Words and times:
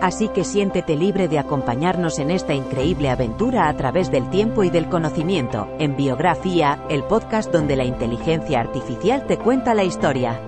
Así 0.00 0.28
que 0.28 0.44
siéntete 0.44 0.96
libre 0.96 1.26
de 1.26 1.38
acompañarnos 1.38 2.18
en 2.20 2.30
esta 2.30 2.54
increíble 2.54 3.10
aventura 3.10 3.68
a 3.68 3.76
través 3.76 4.10
del 4.10 4.30
tiempo 4.30 4.62
y 4.62 4.70
del 4.70 4.88
conocimiento, 4.88 5.68
en 5.78 5.96
Biografía, 5.96 6.84
el 6.88 7.02
podcast 7.04 7.52
donde 7.52 7.74
la 7.74 7.84
inteligencia 7.84 8.60
artificial 8.60 9.26
te 9.26 9.38
cuenta 9.38 9.74
la 9.74 9.84
historia. 9.84 10.40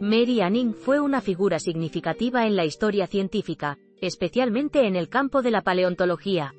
Mary 0.00 0.40
Anning 0.40 0.74
fue 0.74 1.00
una 1.00 1.20
figura 1.20 1.58
significativa 1.58 2.46
en 2.46 2.54
la 2.54 2.64
historia 2.64 3.06
científica, 3.06 3.78
especialmente 4.00 4.86
en 4.86 4.96
el 4.96 5.08
campo 5.08 5.42
de 5.42 5.50
la 5.50 5.62
paleontología. 5.62 6.54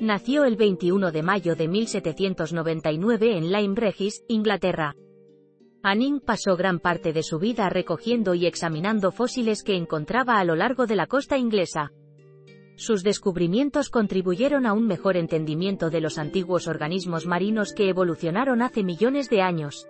Nació 0.00 0.44
el 0.44 0.56
21 0.56 1.12
de 1.12 1.22
mayo 1.22 1.54
de 1.54 1.68
1799 1.68 3.36
en 3.36 3.52
Lyme 3.52 3.76
Regis, 3.76 4.24
Inglaterra. 4.28 4.96
Anning 5.84 6.20
pasó 6.20 6.56
gran 6.56 6.78
parte 6.78 7.12
de 7.12 7.22
su 7.22 7.38
vida 7.38 7.68
recogiendo 7.68 8.34
y 8.34 8.46
examinando 8.46 9.10
fósiles 9.10 9.62
que 9.62 9.76
encontraba 9.76 10.38
a 10.38 10.44
lo 10.44 10.54
largo 10.54 10.86
de 10.86 10.96
la 10.96 11.06
costa 11.06 11.38
inglesa. 11.38 11.92
Sus 12.76 13.02
descubrimientos 13.02 13.90
contribuyeron 13.90 14.66
a 14.66 14.72
un 14.72 14.86
mejor 14.86 15.16
entendimiento 15.16 15.90
de 15.90 16.00
los 16.00 16.18
antiguos 16.18 16.66
organismos 16.68 17.26
marinos 17.26 17.72
que 17.72 17.88
evolucionaron 17.88 18.62
hace 18.62 18.82
millones 18.82 19.28
de 19.28 19.42
años. 19.42 19.86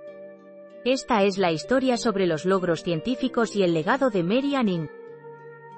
Esta 0.84 1.22
es 1.22 1.38
la 1.38 1.52
historia 1.52 1.96
sobre 1.96 2.26
los 2.26 2.44
logros 2.44 2.82
científicos 2.82 3.54
y 3.54 3.62
el 3.62 3.72
legado 3.72 4.10
de 4.10 4.22
Mary 4.24 4.56
Anning. 4.56 4.90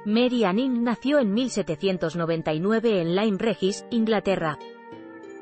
Mary 0.06 0.44
Anning 0.44 0.84
nació 0.84 1.18
en 1.18 1.32
1799 1.32 3.00
en 3.00 3.16
Lyme 3.16 3.38
Regis, 3.38 3.86
Inglaterra. 3.90 4.58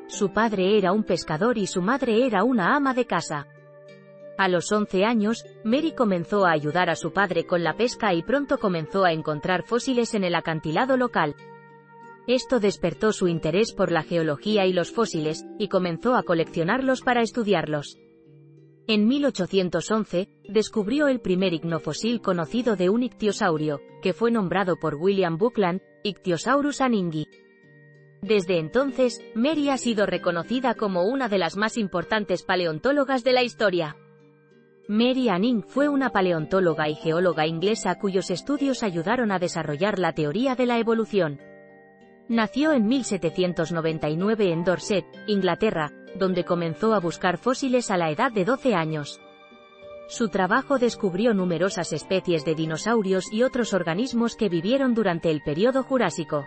Su 0.07 0.31
padre 0.31 0.77
era 0.77 0.93
un 0.93 1.03
pescador 1.03 1.57
y 1.57 1.67
su 1.67 1.81
madre 1.81 2.25
era 2.25 2.45
una 2.45 2.73
ama 2.73 2.93
de 2.93 3.05
casa. 3.05 3.47
A 4.37 4.47
los 4.47 4.71
11 4.71 5.03
años, 5.03 5.43
Mary 5.65 5.91
comenzó 5.91 6.45
a 6.45 6.51
ayudar 6.51 6.89
a 6.89 6.95
su 6.95 7.11
padre 7.11 7.45
con 7.45 7.61
la 7.61 7.75
pesca 7.75 8.13
y 8.13 8.23
pronto 8.23 8.57
comenzó 8.57 9.03
a 9.03 9.11
encontrar 9.11 9.63
fósiles 9.63 10.13
en 10.13 10.23
el 10.23 10.33
acantilado 10.33 10.95
local. 10.95 11.35
Esto 12.25 12.61
despertó 12.61 13.11
su 13.11 13.27
interés 13.27 13.73
por 13.73 13.91
la 13.91 14.03
geología 14.03 14.65
y 14.65 14.71
los 14.71 14.91
fósiles, 14.91 15.45
y 15.59 15.67
comenzó 15.67 16.15
a 16.15 16.23
coleccionarlos 16.23 17.01
para 17.01 17.21
estudiarlos. 17.21 17.97
En 18.85 19.07
1811, 19.07 20.27
descubrió 20.49 21.07
el 21.07 21.21
primer 21.21 21.53
icnofósil 21.53 22.21
conocido 22.21 22.75
de 22.75 22.89
un 22.89 23.03
ictiosaurio, 23.03 23.79
que 24.01 24.11
fue 24.11 24.29
nombrado 24.29 24.75
por 24.75 24.95
William 24.95 25.37
Buckland, 25.37 25.81
Ictiosaurus 26.03 26.81
anningi. 26.81 27.25
Desde 28.21 28.59
entonces, 28.59 29.21
Mary 29.35 29.69
ha 29.69 29.77
sido 29.77 30.05
reconocida 30.05 30.75
como 30.75 31.03
una 31.03 31.29
de 31.29 31.37
las 31.37 31.55
más 31.55 31.77
importantes 31.77 32.43
paleontólogas 32.43 33.23
de 33.23 33.31
la 33.31 33.43
historia. 33.43 33.95
Mary 34.89 35.29
Anning 35.29 35.63
fue 35.63 35.87
una 35.87 36.09
paleontóloga 36.09 36.89
y 36.89 36.95
geóloga 36.95 37.47
inglesa 37.47 37.97
cuyos 37.99 38.29
estudios 38.29 38.83
ayudaron 38.83 39.31
a 39.31 39.39
desarrollar 39.39 39.97
la 39.97 40.11
teoría 40.11 40.55
de 40.55 40.65
la 40.65 40.77
evolución. 40.77 41.39
Nació 42.29 42.71
en 42.71 42.87
1799 42.87 44.51
en 44.51 44.63
Dorset, 44.63 45.05
Inglaterra, 45.27 45.91
donde 46.15 46.45
comenzó 46.45 46.93
a 46.93 46.99
buscar 46.99 47.37
fósiles 47.37 47.91
a 47.91 47.97
la 47.97 48.11
edad 48.11 48.31
de 48.31 48.45
12 48.45 48.75
años. 48.75 49.19
Su 50.07 50.29
trabajo 50.29 50.77
descubrió 50.77 51.33
numerosas 51.33 51.91
especies 51.91 52.45
de 52.45 52.55
dinosaurios 52.55 53.31
y 53.31 53.43
otros 53.43 53.73
organismos 53.73 54.35
que 54.35 54.47
vivieron 54.47 54.93
durante 54.93 55.31
el 55.31 55.41
período 55.41 55.83
Jurásico. 55.83 56.45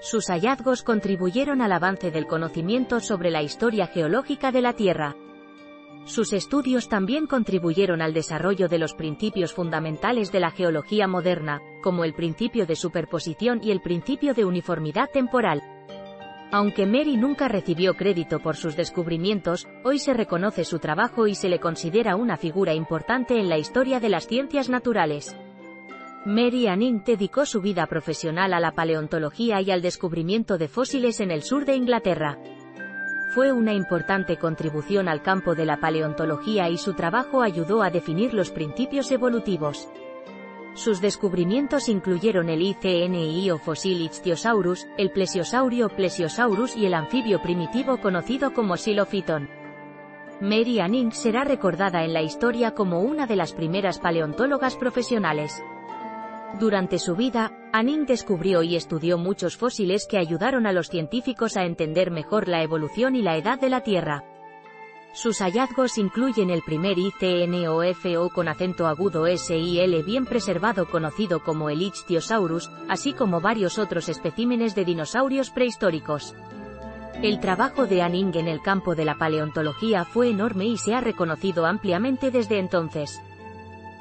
Sus 0.00 0.26
hallazgos 0.28 0.82
contribuyeron 0.82 1.62
al 1.62 1.72
avance 1.72 2.12
del 2.12 2.26
conocimiento 2.26 3.00
sobre 3.00 3.30
la 3.30 3.42
historia 3.42 3.88
geológica 3.88 4.52
de 4.52 4.60
la 4.60 4.74
Tierra. 4.74 5.16
Sus 6.04 6.32
estudios 6.32 6.88
también 6.88 7.26
contribuyeron 7.26 8.02
al 8.02 8.14
desarrollo 8.14 8.68
de 8.68 8.78
los 8.78 8.94
principios 8.94 9.52
fundamentales 9.52 10.30
de 10.30 10.38
la 10.38 10.52
geología 10.52 11.08
moderna, 11.08 11.60
como 11.86 12.02
el 12.02 12.14
principio 12.14 12.66
de 12.66 12.74
superposición 12.74 13.60
y 13.62 13.70
el 13.70 13.80
principio 13.80 14.34
de 14.34 14.44
uniformidad 14.44 15.08
temporal. 15.08 15.62
Aunque 16.50 16.84
Mary 16.84 17.16
nunca 17.16 17.46
recibió 17.46 17.94
crédito 17.94 18.40
por 18.40 18.56
sus 18.56 18.74
descubrimientos, 18.74 19.68
hoy 19.84 20.00
se 20.00 20.12
reconoce 20.12 20.64
su 20.64 20.80
trabajo 20.80 21.28
y 21.28 21.36
se 21.36 21.48
le 21.48 21.60
considera 21.60 22.16
una 22.16 22.38
figura 22.38 22.74
importante 22.74 23.38
en 23.38 23.48
la 23.48 23.56
historia 23.56 24.00
de 24.00 24.08
las 24.08 24.26
ciencias 24.26 24.68
naturales. 24.68 25.36
Mary 26.24 26.66
Anning 26.66 27.04
dedicó 27.04 27.46
su 27.46 27.60
vida 27.60 27.86
profesional 27.86 28.52
a 28.52 28.58
la 28.58 28.72
paleontología 28.72 29.60
y 29.60 29.70
al 29.70 29.80
descubrimiento 29.80 30.58
de 30.58 30.66
fósiles 30.66 31.20
en 31.20 31.30
el 31.30 31.42
sur 31.44 31.66
de 31.66 31.76
Inglaterra. 31.76 32.36
Fue 33.32 33.52
una 33.52 33.74
importante 33.74 34.38
contribución 34.38 35.06
al 35.06 35.22
campo 35.22 35.54
de 35.54 35.66
la 35.66 35.76
paleontología 35.76 36.68
y 36.68 36.78
su 36.78 36.94
trabajo 36.94 37.42
ayudó 37.42 37.84
a 37.84 37.90
definir 37.90 38.34
los 38.34 38.50
principios 38.50 39.12
evolutivos. 39.12 39.88
Sus 40.76 41.00
descubrimientos 41.00 41.88
incluyeron 41.88 42.50
el 42.50 42.60
ICNI 42.60 43.50
o 43.50 43.56
fósil 43.56 44.02
Ichthyosaurus, 44.02 44.86
el 44.98 45.10
plesiosaurio 45.10 45.88
Plesiosaurus 45.88 46.76
y 46.76 46.84
el 46.84 46.92
anfibio 46.92 47.40
primitivo 47.40 47.96
conocido 47.96 48.52
como 48.52 48.76
Silophyton. 48.76 49.48
Mary 50.42 50.80
Anning 50.80 51.12
será 51.12 51.44
recordada 51.44 52.04
en 52.04 52.12
la 52.12 52.20
historia 52.20 52.74
como 52.74 53.00
una 53.00 53.26
de 53.26 53.36
las 53.36 53.54
primeras 53.54 53.98
paleontólogas 53.98 54.76
profesionales. 54.76 55.62
Durante 56.60 56.98
su 56.98 57.16
vida, 57.16 57.52
Anning 57.72 58.04
descubrió 58.04 58.62
y 58.62 58.76
estudió 58.76 59.16
muchos 59.16 59.56
fósiles 59.56 60.06
que 60.06 60.18
ayudaron 60.18 60.66
a 60.66 60.72
los 60.72 60.90
científicos 60.90 61.56
a 61.56 61.64
entender 61.64 62.10
mejor 62.10 62.48
la 62.48 62.62
evolución 62.62 63.16
y 63.16 63.22
la 63.22 63.38
edad 63.38 63.58
de 63.58 63.70
la 63.70 63.80
Tierra. 63.80 64.24
Sus 65.16 65.38
hallazgos 65.38 65.96
incluyen 65.96 66.50
el 66.50 66.60
primer 66.60 66.98
ICNOFO 66.98 68.28
con 68.28 68.48
acento 68.48 68.86
agudo 68.86 69.24
SIL 69.34 70.02
bien 70.02 70.26
preservado 70.26 70.90
conocido 70.90 71.42
como 71.42 71.70
el 71.70 71.80
Ichthyosaurus, 71.80 72.70
así 72.86 73.14
como 73.14 73.40
varios 73.40 73.78
otros 73.78 74.10
especímenes 74.10 74.74
de 74.74 74.84
dinosaurios 74.84 75.48
prehistóricos. 75.48 76.34
El 77.22 77.40
trabajo 77.40 77.86
de 77.86 78.02
Anning 78.02 78.32
en 78.34 78.46
el 78.46 78.60
campo 78.60 78.94
de 78.94 79.06
la 79.06 79.14
paleontología 79.14 80.04
fue 80.04 80.28
enorme 80.28 80.66
y 80.66 80.76
se 80.76 80.94
ha 80.94 81.00
reconocido 81.00 81.64
ampliamente 81.64 82.30
desde 82.30 82.58
entonces. 82.58 83.22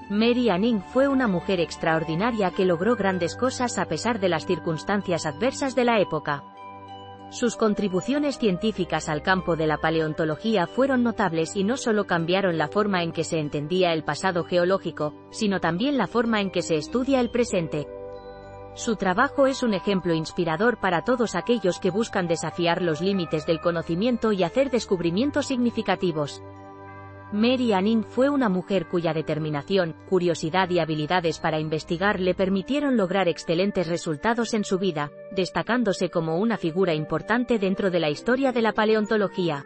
Mary 0.09 0.49
Anning 0.49 0.81
fue 0.81 1.07
una 1.07 1.29
mujer 1.29 1.61
extraordinaria 1.61 2.51
que 2.51 2.65
logró 2.65 2.97
grandes 2.97 3.37
cosas 3.37 3.77
a 3.77 3.85
pesar 3.85 4.19
de 4.19 4.27
las 4.27 4.45
circunstancias 4.45 5.25
adversas 5.25 5.75
de 5.75 5.85
la 5.85 6.01
época. 6.01 6.43
Sus 7.29 7.55
contribuciones 7.55 8.37
científicas 8.37 9.09
al 9.09 9.21
campo 9.21 9.55
de 9.55 9.67
la 9.67 9.77
paleontología 9.77 10.67
fueron 10.67 11.03
notables 11.03 11.55
y 11.55 11.63
no 11.63 11.75
solo 11.75 12.05
cambiaron 12.05 12.57
la 12.57 12.67
forma 12.67 13.03
en 13.03 13.11
que 13.11 13.23
se 13.23 13.39
entendía 13.39 13.93
el 13.93 14.03
pasado 14.03 14.43
geológico, 14.43 15.13
sino 15.31 15.59
también 15.59 15.97
la 15.97 16.07
forma 16.07 16.39
en 16.39 16.51
que 16.51 16.61
se 16.61 16.75
estudia 16.75 17.19
el 17.19 17.31
presente. 17.31 17.87
Su 18.75 18.95
trabajo 18.95 19.47
es 19.47 19.63
un 19.63 19.73
ejemplo 19.73 20.13
inspirador 20.13 20.79
para 20.79 21.03
todos 21.03 21.35
aquellos 21.35 21.79
que 21.79 21.91
buscan 21.91 22.27
desafiar 22.27 22.81
los 22.81 23.01
límites 23.01 23.45
del 23.45 23.59
conocimiento 23.59 24.31
y 24.31 24.43
hacer 24.43 24.69
descubrimientos 24.69 25.47
significativos. 25.47 26.43
Mary 27.31 27.73
Anning 27.73 28.03
fue 28.03 28.29
una 28.29 28.49
mujer 28.49 28.87
cuya 28.87 29.13
determinación, 29.13 29.95
curiosidad 30.07 30.69
y 30.69 30.79
habilidades 30.79 31.39
para 31.39 31.59
investigar 31.59 32.19
le 32.19 32.35
permitieron 32.35 32.97
lograr 32.97 33.27
excelentes 33.27 33.87
resultados 33.87 34.53
en 34.53 34.63
su 34.63 34.77
vida, 34.77 35.11
destacándose 35.31 36.09
como 36.09 36.37
una 36.37 36.57
figura 36.57 36.93
importante 36.93 37.57
dentro 37.57 37.89
de 37.89 37.99
la 37.99 38.09
historia 38.09 38.51
de 38.51 38.61
la 38.61 38.73
paleontología. 38.73 39.65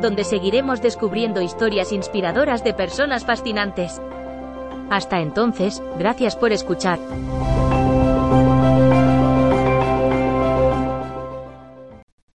donde 0.00 0.24
seguiremos 0.24 0.80
descubriendo 0.80 1.40
historias 1.40 1.92
inspiradoras 1.92 2.64
de 2.64 2.74
personas 2.74 3.24
fascinantes. 3.24 4.00
Hasta 4.90 5.20
entonces, 5.20 5.82
gracias 5.98 6.36
por 6.36 6.52
escuchar. 6.52 6.98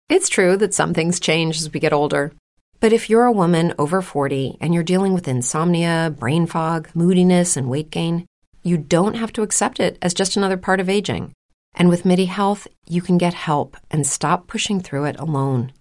It's 0.07 0.29
true 0.29 0.55
that 0.57 0.73
some 0.73 0.93
things 0.93 1.19
change 1.19 1.57
as 1.57 1.73
we 1.73 1.79
get 1.79 1.91
older. 1.91 2.31
But 2.79 2.93
if 2.93 3.09
you're 3.09 3.25
a 3.25 3.31
woman 3.31 3.73
over 3.77 4.01
40 4.01 4.57
and 4.61 4.73
you're 4.73 4.83
dealing 4.83 5.13
with 5.13 5.27
insomnia, 5.27 6.13
brain 6.17 6.45
fog, 6.45 6.89
moodiness, 6.93 7.57
and 7.57 7.69
weight 7.69 7.89
gain, 7.89 8.25
you 8.63 8.77
don't 8.77 9.15
have 9.15 9.33
to 9.33 9.41
accept 9.41 9.79
it 9.79 9.97
as 10.01 10.13
just 10.13 10.37
another 10.37 10.57
part 10.57 10.79
of 10.79 10.89
aging. 10.89 11.33
And 11.73 11.89
with 11.89 12.05
MIDI 12.05 12.25
Health, 12.25 12.67
you 12.87 13.01
can 13.01 13.17
get 13.17 13.33
help 13.33 13.75
and 13.91 14.05
stop 14.07 14.47
pushing 14.47 14.79
through 14.79 15.05
it 15.05 15.19
alone. 15.19 15.71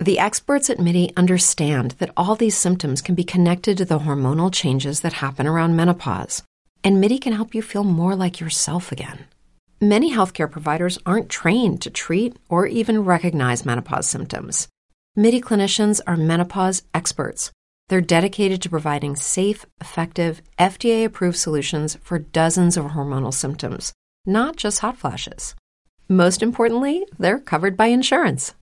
The 0.00 0.18
experts 0.18 0.70
at 0.70 0.80
MIDI 0.80 1.12
understand 1.14 1.90
that 1.98 2.10
all 2.16 2.34
these 2.34 2.56
symptoms 2.56 3.02
can 3.02 3.14
be 3.14 3.22
connected 3.22 3.76
to 3.76 3.84
the 3.84 3.98
hormonal 3.98 4.50
changes 4.50 5.02
that 5.02 5.12
happen 5.12 5.46
around 5.46 5.76
menopause, 5.76 6.42
and 6.82 7.02
MIDI 7.02 7.18
can 7.18 7.34
help 7.34 7.54
you 7.54 7.60
feel 7.60 7.84
more 7.84 8.16
like 8.16 8.40
yourself 8.40 8.92
again. 8.92 9.26
Many 9.78 10.10
healthcare 10.10 10.50
providers 10.50 10.98
aren't 11.04 11.28
trained 11.28 11.82
to 11.82 11.90
treat 11.90 12.38
or 12.48 12.66
even 12.66 13.04
recognize 13.04 13.66
menopause 13.66 14.08
symptoms. 14.08 14.68
MIDI 15.16 15.42
clinicians 15.42 16.00
are 16.06 16.16
menopause 16.16 16.82
experts. 16.94 17.52
They're 17.90 18.00
dedicated 18.00 18.62
to 18.62 18.70
providing 18.70 19.16
safe, 19.16 19.66
effective, 19.82 20.40
FDA 20.58 21.04
approved 21.04 21.36
solutions 21.36 21.98
for 22.00 22.18
dozens 22.18 22.78
of 22.78 22.86
hormonal 22.86 23.34
symptoms, 23.34 23.92
not 24.24 24.56
just 24.56 24.78
hot 24.78 24.96
flashes. 24.96 25.54
Most 26.08 26.42
importantly, 26.42 27.04
they're 27.18 27.38
covered 27.38 27.76
by 27.76 27.88
insurance. 27.88 28.54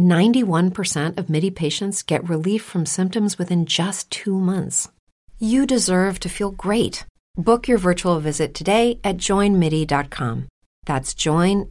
91% 0.00 1.16
of 1.16 1.30
MIDI 1.30 1.50
patients 1.50 2.02
get 2.02 2.28
relief 2.28 2.62
from 2.62 2.84
symptoms 2.86 3.38
within 3.38 3.66
just 3.66 4.10
two 4.10 4.38
months. 4.38 4.88
You 5.38 5.66
deserve 5.66 6.20
to 6.20 6.28
feel 6.28 6.50
great. 6.50 7.06
Book 7.36 7.68
your 7.68 7.78
virtual 7.78 8.20
visit 8.20 8.52
today 8.54 8.98
at 9.04 9.16
joinmidi.com. 9.16 10.48
That's 10.84 11.14
joinmidi.com. 11.14 11.70